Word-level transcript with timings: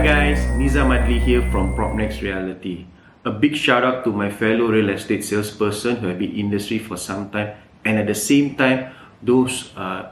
guys, 0.00 0.38
Nizam 0.56 0.88
Adli 0.88 1.20
here 1.20 1.42
from 1.50 1.76
PropNex 1.76 2.22
Realty. 2.22 2.86
A 3.26 3.30
big 3.30 3.54
shout 3.54 3.84
out 3.84 4.04
to 4.04 4.10
my 4.10 4.30
fellow 4.30 4.72
real 4.72 4.88
estate 4.88 5.22
salesperson 5.22 5.96
who 5.96 6.06
have 6.06 6.18
been 6.18 6.30
in 6.30 6.48
industry 6.48 6.78
for 6.78 6.96
some 6.96 7.28
time 7.28 7.52
and 7.84 7.98
at 7.98 8.06
the 8.06 8.14
same 8.14 8.56
time 8.56 8.94
those 9.22 9.70
uh, 9.76 10.08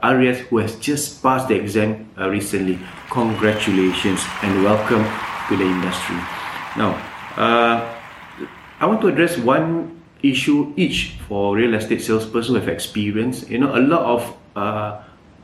who 0.49 0.57
has 0.57 0.75
just 0.75 1.23
passed 1.23 1.47
the 1.47 1.55
exam 1.55 2.07
uh, 2.19 2.29
recently. 2.29 2.77
Congratulations 3.09 4.21
and 4.43 4.63
welcome 4.63 5.03
to 5.49 5.57
the 5.57 5.65
industry. 5.65 6.17
Now, 6.77 7.01
uh, 7.35 7.81
I 8.79 8.85
want 8.85 9.01
to 9.01 9.07
address 9.07 9.37
one 9.39 9.99
issue 10.21 10.73
each 10.77 11.17
for 11.27 11.55
real 11.55 11.73
estate 11.73 12.03
salesperson 12.03 12.53
have 12.53 12.67
experience. 12.67 13.49
You 13.49 13.57
know, 13.57 13.75
a 13.75 13.81
lot 13.81 14.01
of 14.01 14.37
uh, 14.55 15.01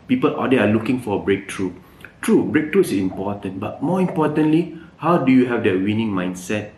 people 0.07 0.39
out 0.39 0.51
there 0.51 0.61
are 0.61 0.72
looking 0.72 1.02
for 1.02 1.20
a 1.20 1.23
breakthrough. 1.23 1.73
True, 2.21 2.44
breakthrough 2.44 2.81
is 2.81 2.91
important, 2.91 3.59
but 3.59 3.81
more 3.81 4.02
importantly, 4.02 4.77
how 4.98 5.17
do 5.17 5.31
you 5.31 5.45
have 5.45 5.63
that 5.63 5.80
winning 5.80 6.12
mindset? 6.12 6.71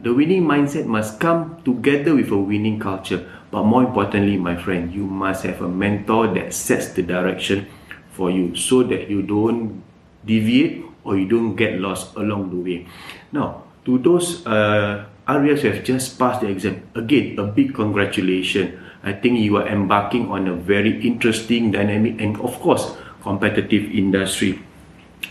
The 0.00 0.14
winning 0.14 0.42
mindset 0.42 0.86
must 0.86 1.20
come 1.20 1.62
together 1.64 2.14
with 2.14 2.30
a 2.30 2.36
winning 2.36 2.78
culture. 2.78 3.26
But 3.50 3.64
more 3.64 3.82
importantly, 3.82 4.36
my 4.36 4.56
friend, 4.56 4.92
you 4.92 5.04
must 5.04 5.44
have 5.44 5.60
a 5.62 5.68
mentor 5.68 6.28
that 6.34 6.52
sets 6.52 6.92
the 6.92 7.02
direction 7.02 7.66
for 8.12 8.30
you 8.30 8.54
so 8.54 8.82
that 8.84 9.08
you 9.10 9.22
don't 9.22 9.82
deviate 10.24 10.84
or 11.04 11.16
you 11.16 11.26
don't 11.26 11.56
get 11.56 11.80
lost 11.80 12.14
along 12.16 12.50
the 12.50 12.60
way. 12.60 12.86
Now, 13.32 13.64
to 13.86 13.98
those 13.98 14.46
uh, 14.46 15.06
who 15.26 15.54
have 15.54 15.84
just 15.84 16.18
passed 16.18 16.42
the 16.42 16.48
exam, 16.48 16.82
again, 16.94 17.38
a 17.38 17.44
big 17.44 17.74
congratulations. 17.74 18.78
I 19.02 19.12
think 19.12 19.38
you 19.38 19.56
are 19.56 19.66
embarking 19.66 20.28
on 20.28 20.48
a 20.48 20.54
very 20.54 21.00
interesting, 21.00 21.70
dynamic, 21.70 22.20
and 22.20 22.38
of 22.40 22.58
course, 22.60 22.96
competitive 23.22 23.90
industry. 23.90 24.60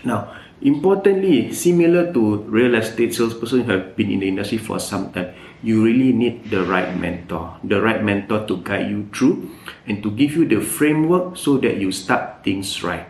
Now, 0.03 0.35
importantly, 0.61 1.53
similar 1.53 2.11
to 2.13 2.37
real 2.47 2.75
estate 2.75 3.13
salesperson 3.13 3.63
who 3.63 3.71
have 3.71 3.95
been 3.95 4.11
in 4.11 4.19
the 4.19 4.27
industry 4.27 4.57
for 4.57 4.79
some 4.79 5.11
time, 5.11 5.33
you 5.63 5.83
really 5.83 6.13
need 6.13 6.49
the 6.49 6.63
right 6.63 6.95
mentor, 6.95 7.57
the 7.63 7.81
right 7.81 8.03
mentor 8.03 8.45
to 8.47 8.57
guide 8.61 8.89
you 8.89 9.09
through 9.13 9.49
and 9.87 10.03
to 10.03 10.11
give 10.11 10.33
you 10.33 10.45
the 10.45 10.61
framework 10.61 11.37
so 11.37 11.57
that 11.57 11.77
you 11.77 11.91
start 11.91 12.43
things 12.43 12.83
right. 12.83 13.09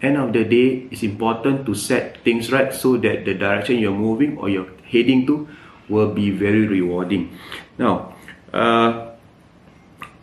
End 0.00 0.16
of 0.16 0.32
the 0.32 0.44
day, 0.44 0.86
it's 0.92 1.02
important 1.02 1.66
to 1.66 1.74
set 1.74 2.22
things 2.22 2.52
right 2.52 2.72
so 2.72 2.96
that 2.98 3.24
the 3.24 3.34
direction 3.34 3.78
you're 3.78 3.90
moving 3.90 4.38
or 4.38 4.48
you're 4.48 4.70
heading 4.84 5.26
to 5.26 5.48
will 5.88 6.12
be 6.12 6.30
very 6.30 6.68
rewarding. 6.68 7.36
Now, 7.78 8.14
uh, 8.52 9.10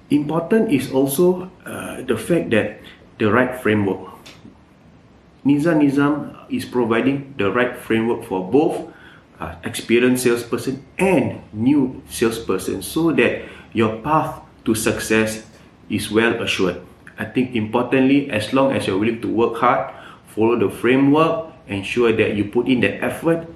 important 0.09 0.71
is 0.71 0.91
also 0.91 1.52
uh, 1.65 2.02
the 2.03 2.15
fact 2.15 2.52
that 2.52 2.80
the 3.17 3.31
right 3.31 3.59
framework 3.59 4.14
Neeza 5.45 5.77
Nizam 5.77 6.33
is 6.49 6.65
providing 6.65 7.35
the 7.38 7.51
right 7.51 7.77
framework 7.77 8.25
for 8.25 8.49
both 8.49 8.91
uh, 9.39 9.55
experienced 9.63 10.23
salesperson 10.23 10.83
and 10.97 11.41
new 11.53 12.02
salesperson 12.09 12.81
so 12.81 13.11
that 13.11 13.45
your 13.71 14.02
path 14.02 14.41
to 14.65 14.73
success 14.73 15.45
is 15.89 16.09
well 16.09 16.41
assured. 16.41 16.81
I 17.19 17.25
think 17.25 17.55
importantly, 17.55 18.31
as 18.31 18.53
long 18.53 18.73
as 18.73 18.87
you're 18.87 18.97
willing 18.97 19.21
to 19.21 19.27
work 19.29 19.57
hard, 19.57 19.93
follow 20.33 20.57
the 20.57 20.73
framework, 20.73 21.53
ensure 21.67 22.11
that 22.11 22.35
you 22.35 22.45
put 22.45 22.67
in 22.67 22.81
the 22.81 22.91
effort, 23.03 23.47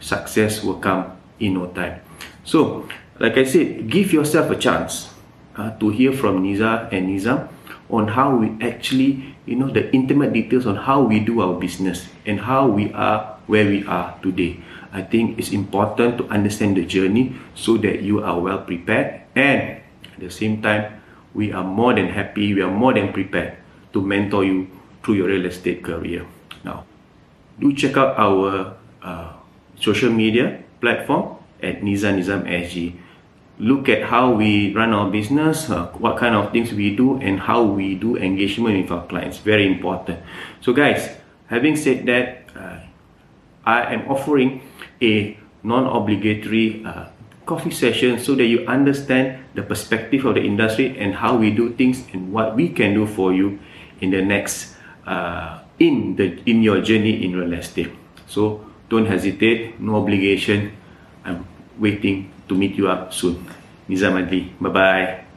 success 0.00 0.62
will 0.64 0.78
come 0.78 1.16
in 1.38 1.54
no 1.54 1.68
time. 1.68 2.00
So, 2.44 2.88
like 3.18 3.36
I 3.36 3.44
said, 3.44 3.88
give 3.88 4.12
yourself 4.12 4.50
a 4.50 4.56
chance 4.56 5.08
uh, 5.56 5.70
to 5.78 5.90
hear 5.90 6.12
from 6.12 6.42
Neeza 6.42 6.92
and 6.92 7.08
Nizam 7.08 7.48
on 7.90 8.08
how 8.08 8.36
we 8.36 8.52
actually, 8.60 9.34
you 9.46 9.56
know, 9.56 9.68
the 9.68 9.92
intimate 9.92 10.32
details 10.32 10.66
on 10.66 10.76
how 10.76 11.02
we 11.02 11.20
do 11.20 11.40
our 11.40 11.54
business 11.58 12.08
and 12.26 12.40
how 12.40 12.66
we 12.68 12.92
are 12.92 13.36
where 13.46 13.64
we 13.64 13.84
are 13.86 14.18
today. 14.22 14.60
I 14.92 15.02
think 15.02 15.38
it's 15.38 15.52
important 15.52 16.18
to 16.18 16.28
understand 16.28 16.76
the 16.76 16.84
journey 16.84 17.36
so 17.54 17.76
that 17.78 18.00
you 18.02 18.22
are 18.22 18.38
well 18.40 18.60
prepared 18.60 19.22
and 19.34 19.80
at 20.18 20.20
the 20.20 20.30
same 20.30 20.60
time, 20.60 21.00
we 21.34 21.52
are 21.52 21.64
more 21.64 21.94
than 21.94 22.08
happy, 22.08 22.54
we 22.54 22.60
are 22.60 22.70
more 22.70 22.92
than 22.92 23.12
prepared 23.12 23.56
to 23.92 24.02
mentor 24.02 24.44
you 24.44 24.66
through 25.02 25.14
your 25.14 25.28
real 25.28 25.46
estate 25.46 25.82
career. 25.84 26.26
Now, 26.64 26.84
do 27.60 27.72
check 27.72 27.96
out 27.96 28.18
our 28.18 28.74
uh, 29.02 29.32
social 29.78 30.10
media 30.10 30.60
platform 30.80 31.38
at 31.62 31.80
Neeza 31.82 32.10
Nizam 32.10 32.44
SG 32.44 32.98
look 33.58 33.88
at 33.88 34.04
how 34.04 34.32
we 34.32 34.72
run 34.74 34.92
our 34.92 35.10
business, 35.10 35.68
uh, 35.70 35.86
what 35.98 36.16
kind 36.16 36.34
of 36.34 36.52
things 36.52 36.72
we 36.72 36.94
do, 36.94 37.18
and 37.20 37.40
how 37.40 37.62
we 37.62 37.94
do 37.94 38.16
engagement 38.16 38.82
with 38.82 38.90
our 38.90 39.06
clients. 39.06 39.38
Very 39.38 39.66
important. 39.66 40.20
So, 40.60 40.72
guys, 40.72 41.10
having 41.46 41.76
said 41.76 42.06
that, 42.06 42.48
uh, 42.54 42.78
I 43.66 43.94
am 43.94 44.08
offering 44.08 44.62
a 45.02 45.36
non-obligatory 45.62 46.84
uh, 46.84 47.06
coffee 47.46 47.70
session 47.70 48.18
so 48.20 48.34
that 48.34 48.44
you 48.44 48.64
understand 48.66 49.44
the 49.54 49.62
perspective 49.62 50.24
of 50.24 50.34
the 50.34 50.42
industry 50.44 50.96
and 50.98 51.14
how 51.14 51.36
we 51.36 51.50
do 51.50 51.72
things 51.74 52.04
and 52.12 52.32
what 52.32 52.54
we 52.54 52.68
can 52.68 52.94
do 52.94 53.06
for 53.06 53.32
you 53.32 53.58
in 54.00 54.10
the 54.10 54.22
next 54.22 54.76
uh, 55.06 55.60
in 55.78 56.16
the 56.16 56.38
in 56.44 56.62
your 56.62 56.80
journey 56.80 57.24
in 57.24 57.34
real 57.34 57.52
estate. 57.54 57.90
So 58.26 58.64
don't 58.88 59.06
hesitate, 59.06 59.80
no 59.80 59.96
obligation. 59.96 60.76
I'm 61.24 61.46
waiting 61.78 62.30
to 62.48 62.54
meet 62.54 62.76
you 62.76 62.88
up 62.88 63.12
soon. 63.12 63.44
Nizam 63.88 64.18
Adli. 64.20 64.50
Bye-bye. 64.60 65.27